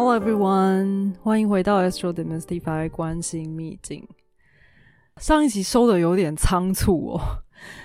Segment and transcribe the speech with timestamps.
[0.00, 4.06] Hello everyone，欢迎回到 Astro Demystify 关心秘境。
[5.16, 7.20] 上一集收的有点仓促哦，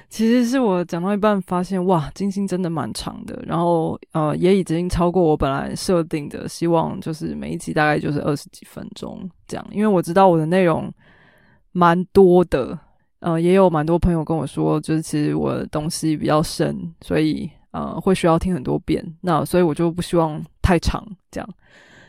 [0.10, 10.94] 其实是我讲到一半发现，哇，金星真的蛮长的，然后呃也已经超过我本来设定的，希望就是每一集大概就是二十几分钟这样，因为我知道我的内容
[11.72, 12.78] 蛮多的，
[13.22, 21.50] 呃，也有蛮多朋友跟我说，就是其实我的东西比较深，所以呃会需要听很多遍，那所以我就不希望太长这样。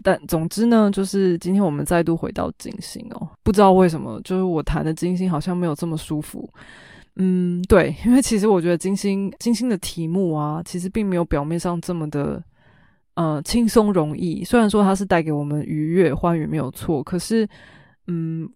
[0.02, 6.48] 但总之呢，就是今天我们再度回到金星哦，不知道为什么，就是我谈的金星好像没有这么舒服。
[7.16, 12.42] 嗯，对，因为其实我觉得金星金星的题目啊，其实并没有表面上这么的
[13.14, 14.42] 呃轻松容易。
[14.42, 17.48] 虽然说它是带给我们愉悦欢愉没有错，可是
[18.08, 18.48] 嗯，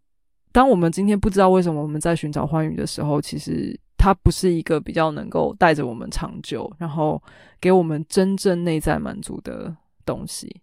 [0.51, 7.23] 当我们今天不知道为什么我们在寻找欢愉的时候，其实它不是一个比较能够带着我们长久，然后
[7.61, 9.73] 给我们真正内在满足的
[10.05, 10.61] 东西。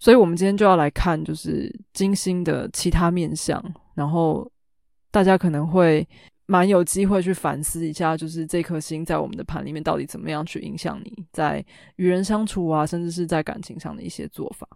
[0.00, 3.62] 所以，我们今天就要来看，就是金星的其他面相，
[3.94, 4.50] 然后
[5.10, 6.08] 大家可能会
[6.46, 11.62] 蛮有机会去反思一下，就是这颗星在我们的盘里面到底怎么样去影响你在
[11.96, 14.66] 与人相处啊，甚至是在感情上的一些做法。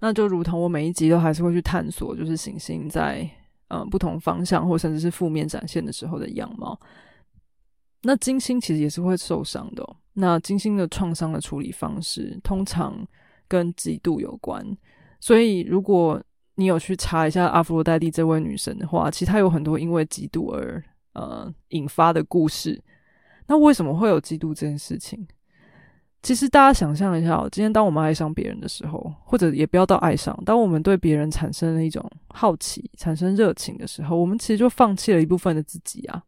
[0.00, 3.30] 那就如同我每一集都还是会去探索，就是行星在
[3.68, 6.76] 嗯不同方向或甚至是负面展现的时候的样貌。
[8.02, 9.88] 那金星其实也是会受伤的。
[10.14, 13.06] 那金星的创伤的处理方式，通常。
[13.48, 14.64] 跟嫉妒有关，
[15.18, 16.22] 所以如果
[16.56, 20.82] 你有去查一下阿弗洛戴蒂这位女神的话，其实她有很多因为嫉妒而
[21.14, 22.80] 呃引发的故事。
[23.46, 25.26] 那为什么会有嫉妒这件事情？
[26.20, 36.20] 其实大家想象一下，今天当我们爱上别人的时候，或者也不要到爱上，当我们对别人产生了一种好奇、产生热情的时候，我们其实就放弃了一部分的自己啊，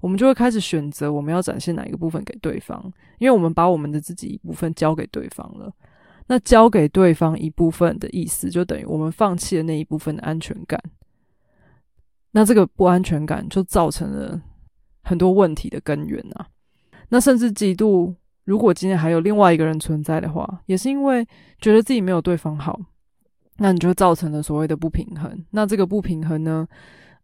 [0.00, 5.72] 我们就会开始选择我们要展现哪一个部分给对方，因为我们把我们的自己一部分交给对方了。
[6.30, 10.80] 那交给对方一部分的意思，就等于我们放弃了那一部分的安全感。
[12.30, 14.40] 那这个不安全感就造成了
[15.02, 16.46] 很多问题的根源啊。
[17.08, 18.14] 那甚至嫉妒，
[18.44, 21.26] 如果今天还有另外一个人存在的话，也是因为
[21.60, 22.78] 觉得自己没有对方好，
[23.56, 25.44] 那你就造成了所谓的不平衡。
[25.50, 26.64] 那这个不平衡呢，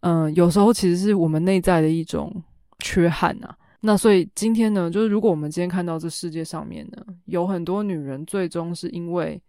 [0.00, 2.42] 嗯，有时候其实是我们内在的一种
[2.80, 3.56] 缺憾啊。
[3.80, 9.40] 那所以今天呢，就是如果我们今天看到这世界上面呢，有很多女人最终是因为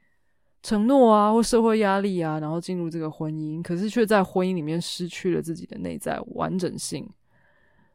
[0.62, 7.10] 承诺啊或社会压力啊，然后进入这个婚姻，可是却在婚姻里面失去了自己的内在完整性。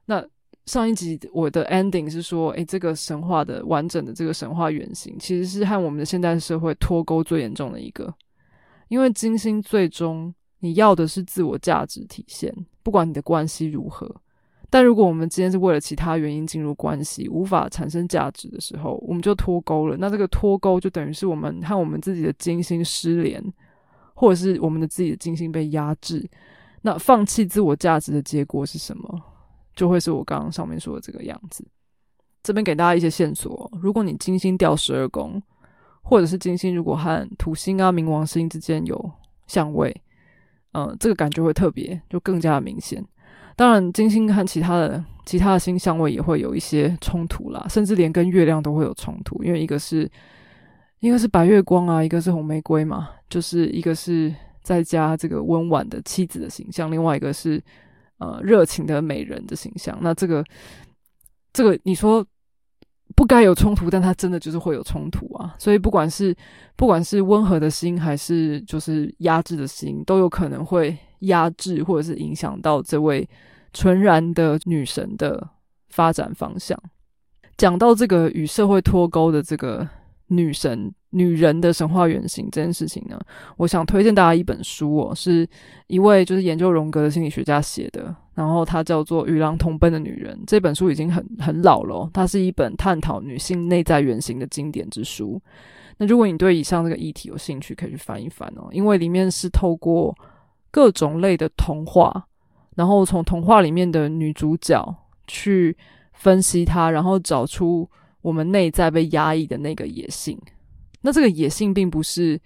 [0.07, 0.25] 那
[0.67, 8.13] 上一集我的 ending 是说，诶，这个神话的完整的这个神话原型，其实是和我们的现代社会脱钩最严重的一个，
[8.89, 14.09] 因为金星最终你要的是自我价值体现，不管你的关系如何。
[14.73, 19.99] 但如果我们今天是为了其他原因进入关系，无法产生价值的时候，我们就脱钩了。
[19.99, 23.45] 那这个脱钩就等于是我们和我们自己的金星失联，
[24.15, 26.27] 或者是我们的自己的金星被压制。
[26.81, 29.23] 那放弃自我价值的结果是什么？
[29.77, 31.63] 就会是我刚刚上面说的这个样子。
[32.43, 35.43] 这边给大家一些线索：如果你金星掉十二宫，
[36.03, 39.13] 或者是金星如果和土星啊、冥王星之间有
[39.47, 39.95] 相位，
[40.73, 43.07] 嗯，这个感觉会特别，就更加的明显。
[43.55, 50.11] 当然，金星和其他的其他的星相位也会有一些冲突啦，甚至连跟月亮都会有冲突，因为一个是
[51.01, 57.63] 一个是白月光啊，一个是红玫瑰嘛，就是一个是在加这个温婉的妻子的形象，另外一个是
[58.19, 59.97] 呃热情的美人的形象。
[60.01, 60.43] 那这个
[61.53, 62.25] 这个你说
[63.15, 65.55] 不该有冲突，但它真的就是会有冲突啊。
[65.59, 66.35] 所以不管是
[66.75, 70.97] 不管是温和的心，还是就是压制的心，都有可能会。
[71.23, 73.29] 压制或者是影响到这位
[73.73, 75.49] 纯然的女神的
[75.89, 76.79] 发展方向。
[77.57, 79.87] 讲到这个与社会脱钩的这个
[80.29, 83.21] 女神、女人的神话原型这件事情呢，
[83.59, 85.47] 我想推荐大家一本书哦，是
[85.87, 90.35] 一位就是研究荣格的心理学家写的，然后它叫做《与狼同奔的女人》。
[90.47, 95.41] 这本书已经很很老了，它是一本探讨女性内在原型的经典之书。
[95.99, 100.17] 那如果你对以上这个议题有兴趣，可以去翻一翻哦，因为里面是透过。
[100.73, 102.27] 各种类的童话，
[102.75, 104.83] 然后从童话里面的女主角
[105.29, 105.77] 去
[106.15, 107.89] 分析她，然后找出
[108.23, 110.37] 我们内在被压抑的那个野性。
[111.03, 112.41] 那这个野性并不是，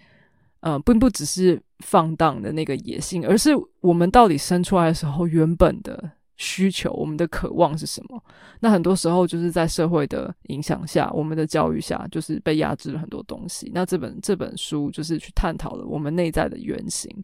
[0.60, 8.22] 呃，并不只是放荡的那个野性，而是我们到底生出来的时候原本的需求，我们的渴望是什么？
[8.60, 13.70] 那很多时候就是在社会的影响下，我们的教育下，就是被压制了很多东西。
[13.74, 17.14] 那这本这本书就是去探讨了我们内在的原型。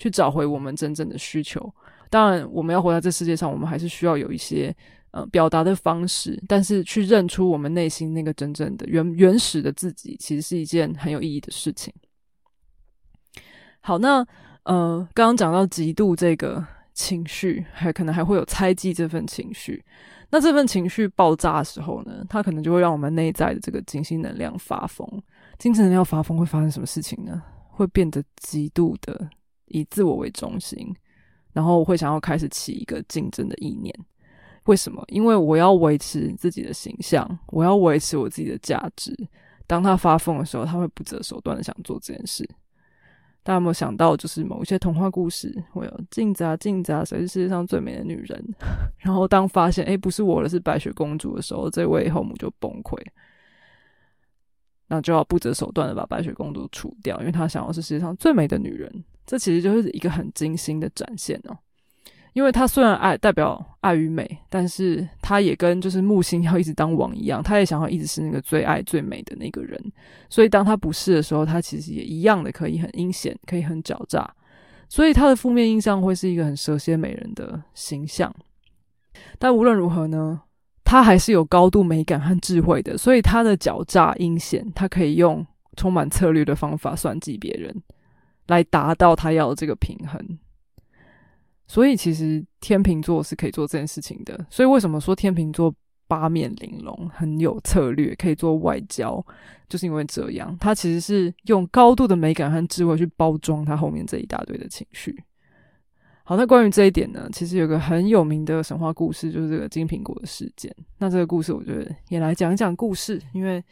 [0.00, 1.72] 去找回我们真正的需求。
[2.08, 4.74] 当然，我们要活在这世界上，我们还是需要有一些
[5.12, 11.94] 呃表达的方式，但是去认出我们内心那个真正的原原始的自己，其实是一件很有意义的事情。
[13.80, 14.26] 好，那
[14.64, 19.84] 呃，刚刚讲到嫉妒这个情绪，还可能还会有猜忌这份情绪。
[20.32, 25.06] 那这份情绪爆炸的时候呢，它可能就会让我们内在的这个精心能量发疯。
[25.58, 27.42] 精神能量发疯会发生什么事情呢？
[27.68, 29.28] 会变得极度的
[29.70, 30.94] 以自我为中心，
[31.52, 33.92] 然后会想要开始起一个竞争的意念。
[34.64, 35.02] 为什么？
[35.08, 39.16] 因为我要维持自己的形象，我要维持我自己的价值。
[39.66, 42.48] 当他发疯的时候，他会不择手段的想做这件事。
[43.42, 48.54] 大家有没有想到，就是某一些童话故事会有镜子啊镜子啊，谁是世界上最美的女人？
[48.98, 53.00] 然后当发现哎不是我的，是白雪公主的时候，这位后母就崩溃，
[54.88, 59.04] 那就要不择手段的把白雪公主除掉，因为她想要是世界上最美的女人。
[59.30, 61.56] 这其实就是一个很精心的展现哦。
[62.32, 69.80] 因为他虽然爱代表爱与美，但是他也跟就是木星要一直当王一样，他也想要一直是那个最爱最美的那个人。
[70.28, 74.28] 所以当他不是的时候，他其实也一样的可以很阴险，可以很狡诈。
[74.88, 78.34] 所以他的负面印象会是一个很蛇蝎美人的形象。
[79.38, 80.40] 但无论如何呢，
[80.82, 82.98] 他还是有高度美感和智慧的。
[82.98, 85.46] 所以他的狡诈阴险，他可以用
[85.76, 87.82] 充满策略的方法算计别人，
[88.50, 90.38] 来达到他要的这个平衡。
[91.68, 94.44] 所以其实天秤座是可以做这件事情的。
[94.50, 95.72] 所以为什么说天秤座
[96.08, 99.24] 八面玲珑，很有策略，可以做外交，
[99.68, 105.16] 就是因为这样，他其实是用高度的美感和智慧去包装他后面这一大堆的情绪。
[106.24, 110.74] 好，那关于这一点呢，其实有个很有名的神话故事，就是这个金苹果的事件。
[110.98, 113.62] 那这个故事，我觉得也来讲一讲故事，因为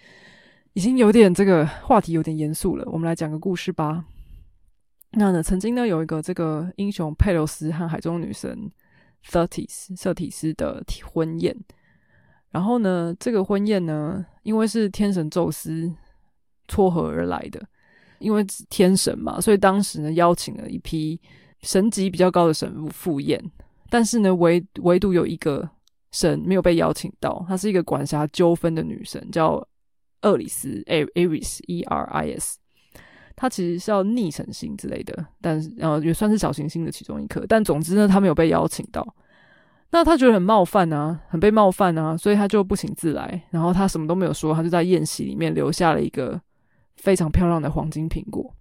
[0.74, 4.04] 已经有点这个话题有点严肃了，我们来讲个故事吧。
[5.12, 8.70] 那呢，曾经呢有一个这个英雄佩琉斯和海中女神
[9.22, 11.56] 瑟提斯瑟提斯的婚宴，
[12.50, 15.90] 然后呢，这个婚宴呢，因为是天神宙斯
[16.68, 17.66] 撮合而来的，
[18.18, 21.18] 因为天神嘛，所以当时呢邀请了一批
[21.62, 23.42] 神级比较高的神父赴宴，
[23.88, 25.68] 但是呢唯唯独有一个
[26.12, 29.66] 神没有被邀请到，她是一个管辖纠纷的女神，叫
[30.22, 32.58] 厄里斯 （A Aris E R I S）。
[33.40, 37.44] 他其实是要逆成星之类的，但是呃也算是小行星的其中一颗。
[37.46, 39.14] 但总之呢，他没有被邀请到。
[39.90, 43.40] 那他觉得很冒犯啊，很被冒犯啊，所以他就不请自来。
[43.50, 46.40] 然后他什么都没有说，他就在宴席里面留下了一个
[46.96, 48.52] 非常漂亮的黄金苹果。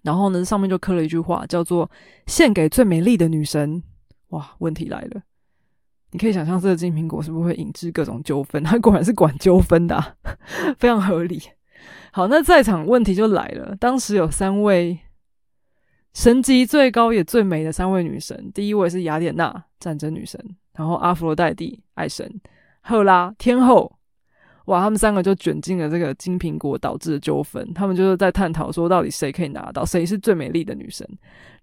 [0.00, 1.90] 然后呢，上面就刻了一句话，叫做
[2.26, 3.82] “献给最美丽的女神”。
[4.30, 5.22] 哇，问题来了，
[6.12, 8.64] 你可以想象这个金苹果是不是会引致各种纠纷？
[8.64, 10.16] 他果然是管纠纷的，
[10.78, 11.42] 非常合理。
[12.12, 13.76] 好，那在场问题就来了。
[13.76, 14.98] 当时有三位
[16.12, 20.40] 神级最高也最美的三位女神，第一位是雅典娜，战争女神；
[20.74, 22.26] 然后阿佛洛黛蒂，爱神；
[22.82, 23.99] 赫拉，天后。
[24.70, 27.74] 哇，他们三个就卷进了这个金苹果导致的纠纷。
[27.74, 31.04] 他们就是在探讨说，到底谁可以拿到，谁是最美丽的女神。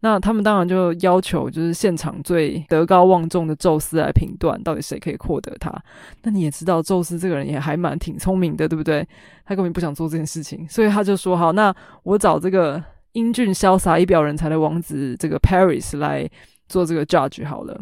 [0.01, 5.73] 那他们当然就要求，就是现场最德高望重的宙斯来评断，到底谁可以获得它。
[6.23, 9.07] 那你也知道，宙斯这个人也还蛮挺聪明的，对不对？
[9.45, 11.73] 他根本不想做这件事情，所以他就说：“好，那
[12.03, 12.83] 我找这个
[13.13, 16.29] 英俊潇洒、一表人才的王子，这个 Paris 来
[16.67, 17.79] 做这个 judge 好了。”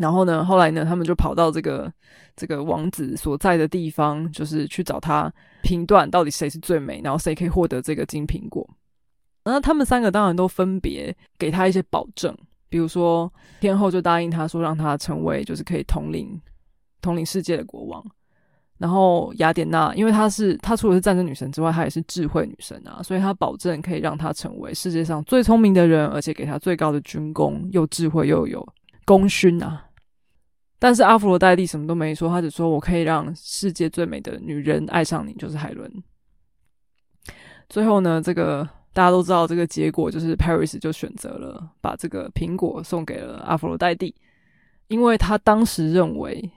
[0.00, 1.92] 然后呢，后来呢，他们就跑到这个
[2.34, 5.30] 这个王子所在的地方，就是去找他
[5.62, 8.68] 评断到底谁是最美，然后谁可以获得这个金苹果。
[9.44, 12.34] 那他们三个当然都分别给他一些保证，
[12.68, 16.40] 比如说天后就答应他说，让他成为就是可以统领
[17.02, 18.04] 统领世界的国王。
[18.78, 28.66] 然后雅典娜，因为她是她除了是战争女神之外，她也是智慧女神啊，所以她保证可以让她成为世界上最聪明的人，而且给她最高的军功，又智慧又有
[29.04, 29.84] 功勋啊。
[30.80, 35.92] 但是阿佛罗黛蒂什么都没说，他只说我可以让世界最美的女人爱上你，就是海伦。
[37.68, 44.14] 最后呢，这个大家都知道，这个结果就是 Paris 就选择了把这个苹果送给了阿佛罗黛蒂，
[44.88, 46.50] 因为他当时认为，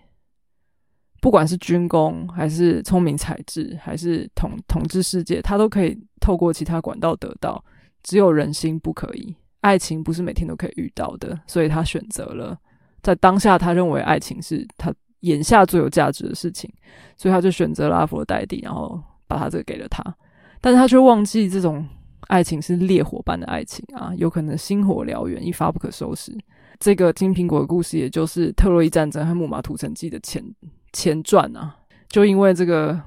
[1.20, 7.62] 不管是军功，还是聪明才智，还是统统治世界，他都可以透过其他管道得到，
[8.02, 12.58] 只有人心不可以，爱情不是每天都可以遇到的，所以他选择了。
[13.04, 16.72] 在当下，他认为爱情是他眼下最有价值的事情，
[17.16, 20.04] 所以他就选择了阿佛代蒂，然后把他这个给了他。
[20.60, 21.86] 但是他却忘记这种
[22.30, 26.36] 爱情是烈火般的爱情啊，有可能星火燎原，一发不可收拾。
[26.80, 30.44] 这个金苹果的故事，也就是特洛伊战争和木马屠城记的前
[30.94, 31.76] 前传啊。
[32.08, 33.00] 就因为这个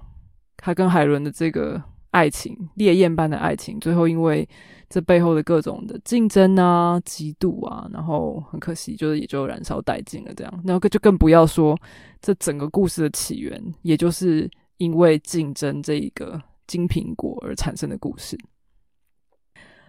[0.56, 1.82] 他跟海伦的这个
[2.16, 4.48] 爱情烈焰般的爱情，最后因为
[4.88, 10.32] 这背后的各种的竞争啊、嫉妒啊，然后很可惜，就是也就燃烧殆尽了。
[10.34, 11.76] 这样，然后就更不要说
[12.22, 18.38] 这整个故事的起源，也就是因为竞争这一个金苹果而产生的故事。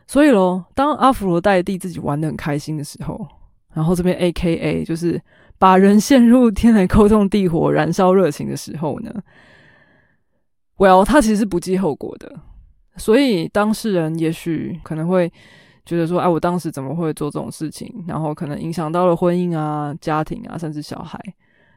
[0.05, 3.25] 所以咯，当阿弗罗代蒂自己玩的很开心的时候，
[3.73, 5.21] 然后这边 A K A 就是
[5.57, 9.13] 把人陷入天雷沟通地火、燃烧热情的时候呢
[10.77, 12.39] ，Well，他其实是不计后果的。
[12.97, 15.31] 所以当事人也许可能会
[15.85, 18.03] 觉得说：“哎，我当时怎么会做这种事情？
[18.07, 21.19] 然后可能影响到了婚姻啊、家庭啊，甚至小孩。”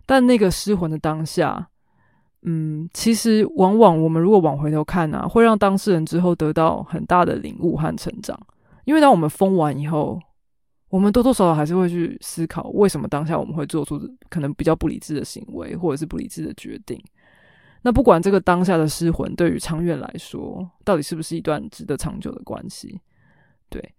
[0.07, 1.69] 但那个失魂的当下。
[2.43, 8.35] 嗯，其实往往我们如果往回头看啊，会让当事人之后得到很大的领悟和成长。
[8.87, 10.19] 因为当我们疯完以后，
[10.89, 16.99] 我们多多少少还是会去思考，为什么当下我们会做出可能比较不理智的行为，或者是不理智的决定。
[17.83, 23.01] 那不管这个当下的失魂，对于长远来说，到底是不是一段值得长久的关系？
[23.69, 23.95] 对。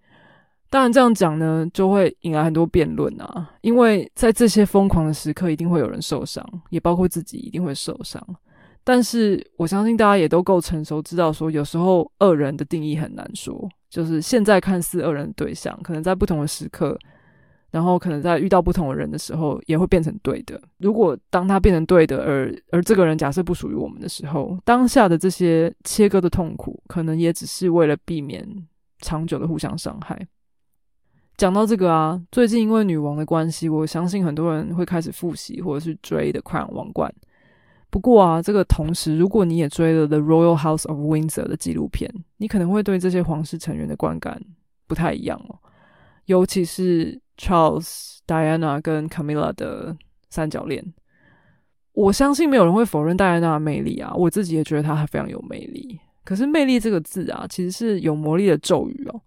[0.69, 3.51] 当然，这样讲呢，就会引来很多辩论啊。
[3.59, 8.25] 因为在这些疯狂的时刻，一定会有人受伤，也包括自己一定会受伤。
[8.81, 13.67] 但是，我相信大家也都够成熟，知道说有时候恶人的定义很难说。
[13.89, 16.97] 就是现在看似恶人的对象，可能在不同的时刻，
[17.71, 20.61] 然后可能在遇到不同的人的时候，也会变成对的。
[20.77, 28.47] 如果当他变成对的，而而这个人假设不属于我们的时候，当下的这些切割的痛苦，可能也只是为了避免
[28.99, 30.27] 长久的互相伤害。
[31.37, 37.09] 讲到这个啊，最近因为女王的关系，我相信很多人会开始复习或者是追的《Crown 王冠》。
[37.89, 44.41] 不过啊，这个同时，如果你也追了《The Royal House of Windsor》的纪录片，你可能会对这些皇室成员的观感
[44.87, 45.57] 不太一样哦。
[46.25, 49.97] 尤其是 Charles、Diana 跟 Camilla 的
[50.29, 50.93] 三角恋，
[51.93, 54.13] 我相信没有人会否认戴安娜的魅力啊。
[54.15, 55.99] 我自己也觉得她非常有魅力。
[56.23, 59.19] 可是“魅力”这个字啊，其实是有魔力的咒语哦。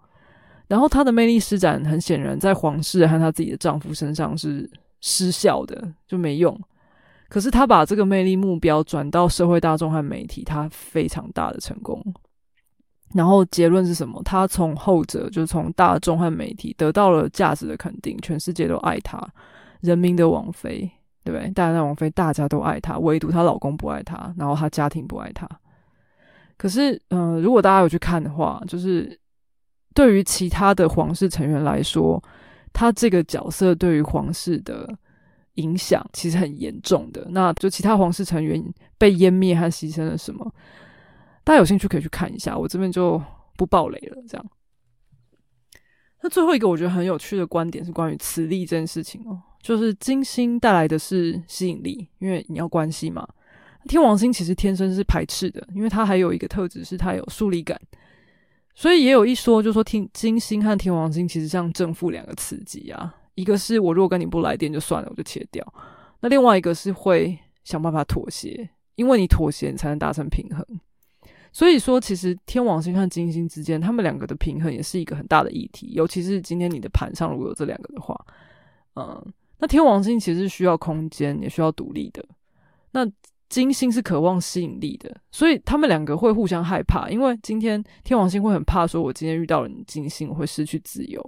[0.68, 4.70] 然后她的魅力施展，很显然在皇室和她自己的丈夫身上是
[5.00, 6.58] 失效的，就没用。
[7.28, 12.00] 可是她把这个魅力目标转到社会大众和媒体，她非常大的成功。
[13.14, 14.20] 然后结论是什么？
[14.22, 19.18] 她从后者，就从大众和媒体得到了价值的肯定，全世界都爱她，
[19.80, 20.90] 人民的王妃，
[21.24, 21.48] 对不对？
[21.52, 25.48] 戴安娜王妃大家都爱她，唯独她老公不爱她，然后她家庭不爱她。
[26.58, 29.18] 可是，嗯，如果大家有去看的话，就是。
[29.96, 32.20] 对于其他的皇室成员来说，
[32.72, 34.92] 他这个角色对于皇室的
[35.52, 37.24] 影响其实很严重的。
[37.30, 38.60] 那就其他皇室成员
[38.98, 40.52] 被湮灭和牺牲了什么？
[41.44, 43.22] 大家有兴趣可以去看一下，我这边就
[43.56, 44.16] 不爆雷了。
[44.26, 44.46] 这样，
[46.22, 53.28] 那最后一个我觉得很有趣的观点是关于磁力这件事情哦，就是金星带来的是吸引力，因为你要关系嘛。
[53.86, 57.78] 天王星其实天生是排斥的，因为它还有一个特质是它有疏离感。
[58.74, 63.14] 所以也有一说，就说天金星和天王星其实像正负两个磁极啊。
[63.34, 65.62] 一个是我如果跟你不来电就算了，我就切掉；
[66.20, 70.64] 那另外一个是会想办法妥协，因为你妥协你才能达成平衡。
[71.54, 75.92] 所以说，其实天王星和金星之间，他们两个的平衡也是一个很大的议题。
[75.92, 78.26] 尤其是今天你的盘上如果有这两个的话，
[78.96, 79.24] 嗯，
[79.58, 82.24] 那天王星其实需要空间，也需要独立的。
[82.90, 83.08] 那
[83.48, 87.08] 金星是渴望吸引力的，所以他们两个会互相害怕。
[87.08, 91.22] 因为今天天王星会很怕，说我今天遇到了你金星，我会失去自由。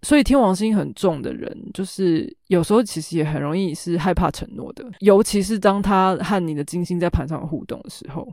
[0.00, 8.26] 所以天王星很重的人，就是有时候其实也很容易是害怕承诺的，尤其是当他和你的金星在盘上互动的时候。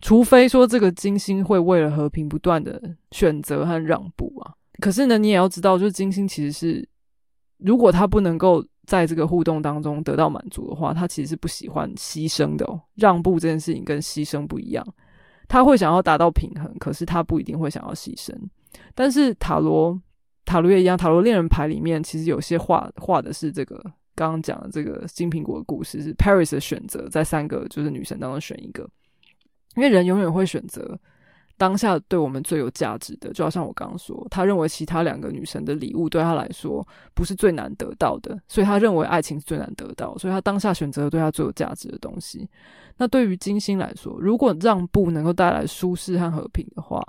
[0.00, 4.54] 除非说这个金星会为了和平不断的选择和让步啊。
[4.80, 6.88] 可是呢，你也要知道，就是金星其实是
[7.58, 8.64] 如果他不能够。
[8.86, 12.80] 在这个互动当中得到满足的话，他其实是不喜欢牺牲的哦。
[12.94, 14.86] 让步这件事情跟牺牲不一样，
[15.48, 18.32] 他会想要达到平衡，可是他不一定会想要牺牲。
[18.94, 20.00] 但是塔罗
[20.44, 23.74] 塔罗也一样，塔罗恋人牌里面其实有些画画的是这个
[24.14, 28.88] 刚刚讲的这个金苹果的故事，是 Paris 的选择，在三个就是女神当中选一个，
[29.76, 30.98] 因为人永远会选择。
[31.58, 42.46] 当下对我们最有价值的，就好像我刚刚说，他认为其他两个女神的礼物对他来说不是最难得到的，所以他认为爱情是最难得到，所以他当下选择对他最有价值的东西。
[42.98, 47.02] 那对于金星来说，如果让步能够带来舒适和和平的话，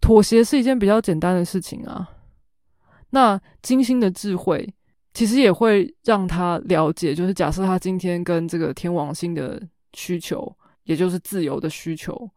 [0.00, 2.10] 妥协是一件比较简单的事情啊。
[3.10, 4.68] 那金星的智慧
[5.12, 10.52] 其实也会让他了解，就是假设他今天跟这个天王星的需求，
[10.84, 12.30] 也就是自由的需求。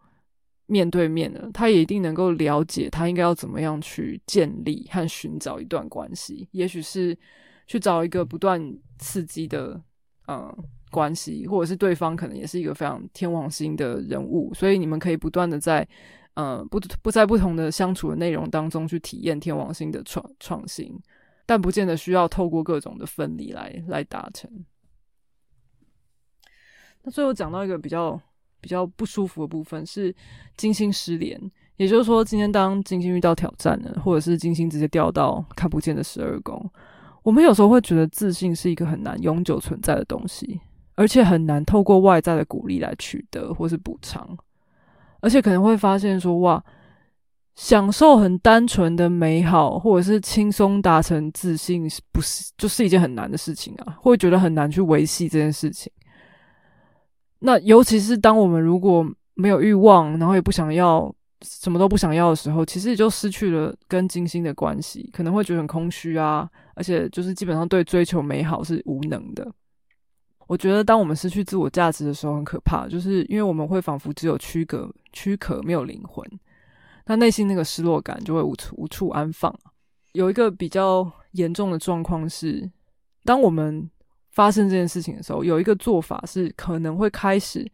[0.69, 7.17] 面对面的，他也一定能够了解他应该要怎么样去建立和寻找一段关系，也许是
[7.67, 9.81] 去找一个不断刺激的
[10.25, 10.53] 呃
[10.91, 15.87] 关系，或者是对方可能也是一个非常天王星的人物，所以你们可以不断的在
[16.33, 20.93] 呃，不不在不同的相处的内容当中去体验天王星的创创新，
[21.45, 24.51] 但不见得需要透过各种的分离来来达成。
[27.03, 28.21] 那最后讲到一个比较
[28.67, 30.13] 比较不舒服的部分是
[30.57, 31.39] 金星失联，
[31.77, 36.69] 也就是说，今天当金星遇到挑战了，或者是金星直接掉到看不见的十二宫，
[37.23, 40.59] 我们有时候会觉得自信是一个很难永久存在的东西，
[40.95, 44.37] 而且很难透过外在的鼓励来取得或是补偿，
[45.21, 46.61] 而且可能会发现说，哇，
[47.55, 53.97] 享受很单纯的美好，或者是轻松达成自信，不是就是一件很难的事情啊？
[54.01, 55.89] 会觉得很难去维系这件事情。
[57.39, 61.13] 那尤其是当我们如果没有欲望，然后也不想要
[61.43, 69.47] 什么都不想要的时候，其实也就失去了跟金星的关系，可能会觉得很空虚啊，而且就是基本上对追求美好是无能的。
[70.47, 76.25] 我觉得当我们失去自我价值的时候，很可怕，就是因为我们会仿佛只有躯壳，躯壳没有灵魂，
[77.05, 79.53] 那内心那个失落感就会无处无处安放。
[80.13, 82.71] 有一个比较严重的状况是，
[83.25, 83.87] 当我们
[84.37, 87.67] 发生这件事情的时候，有一个做法是可能会开始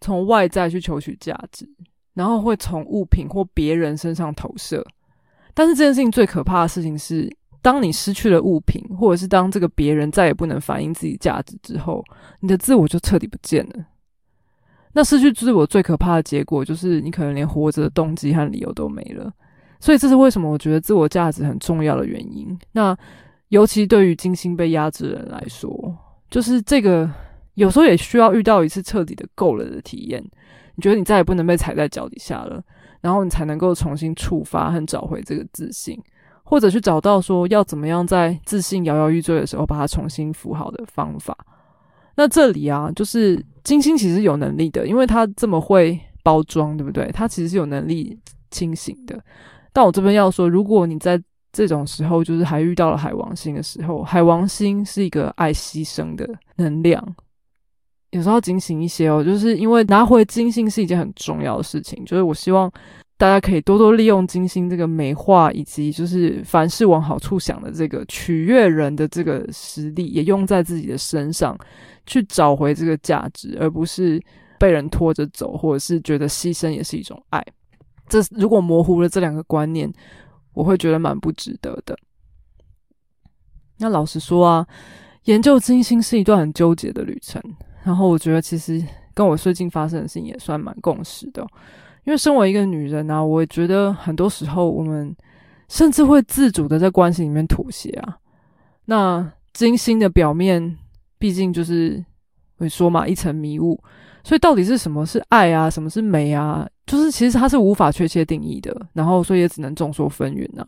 [0.00, 1.64] 从外在去求取价值，
[2.12, 4.84] 然后会从物品或别人身上投射。
[5.54, 7.30] 但是这件事情最可怕的事情是，
[7.62, 12.02] 当你失去了物品，或者是当这个别人再也不能反映自己价值之后，
[12.40, 13.74] 你的自我就彻底不见了。
[14.92, 19.32] 那失去自我最可怕的结果，就是你可能连活着的动机和理由都没了。
[19.78, 22.58] 所以这是为什么我觉得自我价值很重要的原因。
[22.72, 22.98] 那。
[23.50, 25.96] 尤其对于金星被压制的人来说，
[26.30, 27.08] 就是这个
[27.54, 30.20] 有时候也需要遇到一次彻底的够了的体验。
[30.76, 32.62] 你觉得你再也不能被踩在脚底下了，
[33.00, 36.00] 然后你才能够重新触发和找回这个自信，
[36.42, 41.36] 或者去找到说要怎么样在自信摇摇欲坠的时候把它重新扶好的方法。
[42.16, 47.10] 那这里啊，就是金星其实有能力的，因为它这么会包装，对不对？
[47.12, 48.16] 它其实是有能力
[48.50, 49.20] 清醒的。
[49.72, 51.20] 但我这边要说，如果你在
[51.52, 57.04] 这种时候，就是还遇到了海王星的时候，海王星是一个爱牺牲的能量，
[58.10, 59.22] 有时候要警醒一些哦。
[59.24, 62.70] 就是因为拿回金星是一件很重要的事情，就是我希望
[63.18, 71.58] 大家可以多多利用金星这个美化以及就是凡事往好处想的这个取悦人的这个实力，也用在自己的身上，
[72.06, 74.22] 去找回这个价值，而不是
[74.56, 77.44] 被人拖着走，或者是觉得牺牲也是一种爱。
[78.08, 79.92] 这如果模糊了这两个观念。
[80.52, 81.96] 我会觉得蛮不值得的。
[83.78, 84.66] 那老实说啊，
[85.24, 87.42] 研究金星是一段很纠结的旅程。
[87.82, 88.82] 然后我觉得其实
[89.14, 91.46] 跟我最近发生的事情也算蛮共识的。
[92.04, 95.14] 因为身为一个女人啊，我觉得很多时候我们
[95.68, 98.18] 甚至会自主的在关系里面妥协啊。
[98.84, 100.76] 那金星的表面
[101.18, 102.04] 毕竟就是
[102.56, 103.82] 会说嘛，一层迷雾。
[104.22, 105.70] 所以到底是什么是爱啊？
[105.70, 106.68] 什么是美啊？
[106.90, 110.66] 就是其实它是无法确切定义的，然后所以也只能众说纷纭呐。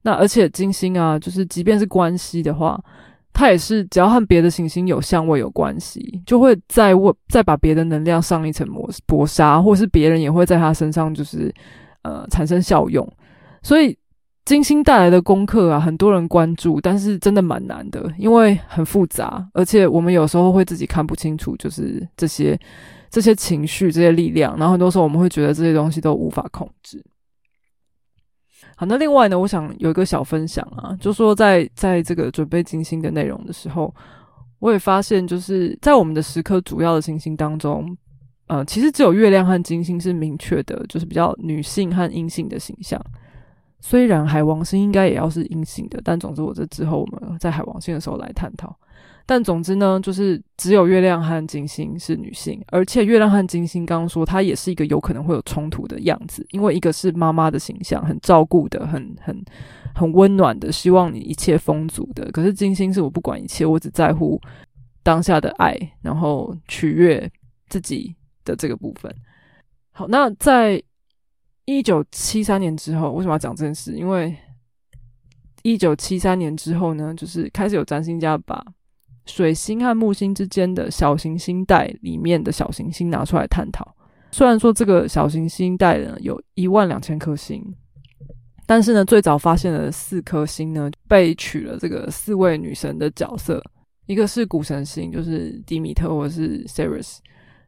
[0.00, 2.82] 那而且金星啊，就是即便是关系的话，
[3.34, 11.54] 它也是只要和别的行星有相位有关系，就会再为再把别的能量上一层磨薄纱，或是别人也会在他身上就是
[12.04, 13.06] 呃产生效用。
[13.62, 13.94] 所以
[14.44, 22.58] 金星带来的功课啊，很多人关注，但是真的蛮难的，因为很复杂，而且我们有时候会自己看不清楚，就是这些。
[23.12, 27.04] 这些情绪、这些力量，然后很多时候我们会觉得这些东西都无法控制。
[28.76, 33.92] 好，那另外呢，我想有一个小分享啊，就说在在这个准备金星的内容的时候，
[34.60, 37.84] 我也发现，就是在我们的十颗主要的行星当中，
[38.46, 43.04] 呃，其实只有月亮和金星是明确的，就是比较女性和阴性的形象。
[43.80, 48.76] 虽然海王星应该也要是阴性的，但总之我这之后我们在海王星的时候来探讨。
[49.26, 59.44] 但总之呢，就是只有月亮和金星是女性，而且月亮和金星刚刚说它也是一个有可能会有冲突的样子，因为一个是妈妈的形象，很照顾的，很很
[59.94, 62.28] 很温暖的，希望你一切丰足的。
[62.32, 64.40] 可是金星是我不管一切，我只在乎
[65.04, 67.30] 当下的爱，然后取悦
[67.68, 68.12] 自己
[68.44, 69.14] 的这个部分。
[69.92, 70.82] 好，那在
[71.78, 73.92] 一九七三年之后，为什么要讲这件事？
[73.96, 74.36] 因为
[75.62, 78.64] 一九七三年之后呢，就是开始有占星家把。
[79.26, 83.86] 水星和木星之间的小行星带里面的小行星拿出来探讨。
[84.32, 87.62] 虽然说这个小行星带呢有一万两千颗星，
[88.66, 93.62] 但是呢，最早发现的四颗星呢被取了这个四位女神的角色，
[94.06, 97.18] 一个是古神星，就是迪米特或者是 Ceres，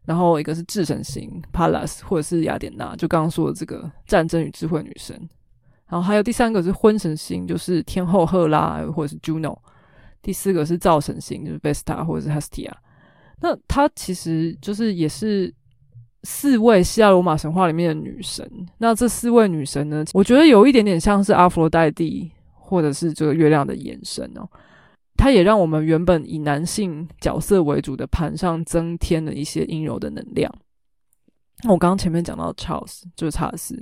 [0.05, 5.17] 然后一个是智神星 Pallas 或者是雅典娜，就刚刚说的这个战争与智慧女神，
[5.89, 9.57] 然后还有第三个是婚神星，就是天后赫拉或者是 Juno。
[10.21, 12.71] 第四个是造神星，就是 Vesta 或者是 Hestia。
[13.41, 15.53] 那它其实就是也是
[16.23, 18.49] 四位希腊罗马神话里面的女神。
[18.79, 24.49] 那这四位女神呢，我觉得有一点点像是阿佛罗代蒂，或者是这个月亮的延伸哦。
[25.23, 30.53] 它也让我们原本以男性角色为主的盘上增添了一些阴柔的能量。
[31.63, 33.79] 那我刚刚前面讲到 Charles 就是查尔斯，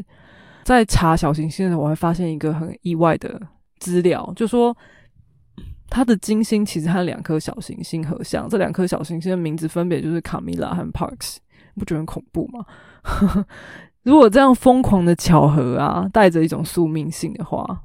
[0.65, 3.41] 在查小行星的时候，我还发现一个很意外的
[3.79, 4.77] 资料，就说
[5.89, 11.39] 他的金星其实和两颗小行星合相，这两颗小行星的名字分别就是卡米拉和 Parks，
[11.75, 12.67] 不觉得很恐怖吗？
[14.05, 17.81] 如果这样疯狂的巧合啊，带着一种宿命性的话。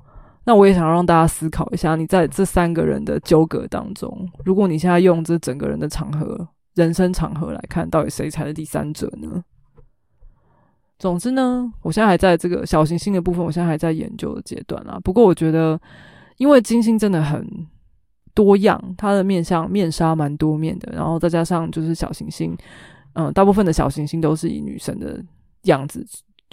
[0.46, 9.44] 那我也想让大家思考一下，你在这三个人的纠葛当中，如果你现在用这整个人的场合、人生场合来看，到底谁才是第三者呢？
[11.00, 15.00] 总之呢，我现在还在这个小行星的部分，我现在还在研究的阶段啊。
[15.04, 15.80] 不过我觉得，
[16.38, 17.46] 因为金星真的很
[18.34, 22.56] 多样，它的面相面纱蛮多面的，然后再加上就是小行星，
[23.14, 25.22] 嗯，大部分的小行星都是以女神的
[25.64, 26.06] 样子。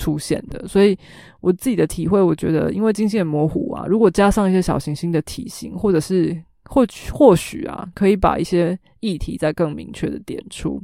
[0.02, 0.98] 出现的，所以
[1.40, 10.82] 我自己的体会，我觉得，因为金星很模糊啊，如果加上一些小行星的体型，或者是或或许啊，可以把一些议题再更明确的点出。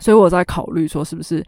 [0.00, 1.44] 所以我在考虑说，是不是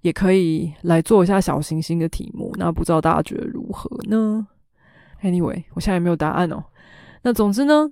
[0.00, 2.52] 也可以来做一下小行星的题目？
[2.58, 4.44] 那不知道大家觉得如何呢
[5.22, 6.64] ？Anyway，我现在也没有答案哦。
[7.22, 7.88] 那总之呢，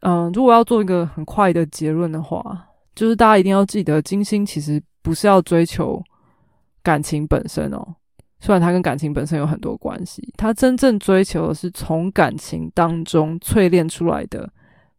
[0.00, 6.02] 嗯，如果要做一个很快的结论的话，就是大家一定要记得，金星其实不是要追求。
[6.82, 7.96] 感情本身哦，
[8.40, 14.50] 虽然它跟感情本身有很多关系，它真正追求的是从感情当中淬炼出来的、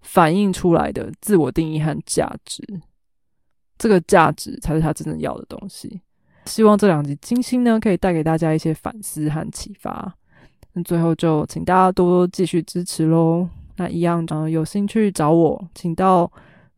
[0.01, 2.63] 反映出来的自我定义和价值。
[3.77, 6.01] 这个价值才是他真正要的东西。
[6.45, 10.13] 希望这两集金星呢，可以带给大家一些反思和启发。
[10.73, 13.49] 那最后就请大家多多继续支持喽。
[13.77, 16.31] 那一样，嗯，有兴趣找我，请到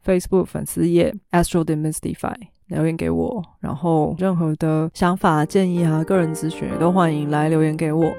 [0.06, 2.36] Facebook 粉丝页 Astro Demystify。
[2.74, 8.12] 留言给我，然后任何的想法、建议啊、个人咨询都欢迎来留言给我。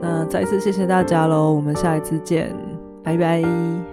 [0.00, 2.54] 那再一次谢谢大家喽，我们下一次见，
[3.02, 3.91] 拜拜。